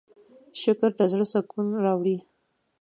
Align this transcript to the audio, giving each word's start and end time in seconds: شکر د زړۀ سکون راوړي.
شکر 0.61 0.91
د 0.99 1.01
زړۀ 1.11 1.25
سکون 1.31 1.67
راوړي. 1.83 2.17